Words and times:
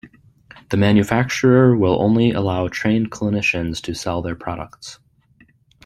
The 0.71 0.77
manufacturer 0.77 1.77
will 1.77 2.01
only 2.01 2.31
allow 2.31 2.67
trained 2.69 3.11
clinicians 3.11 3.79
to 3.83 3.93
sell 3.93 4.23
their 4.23 4.33
products. 4.35 4.97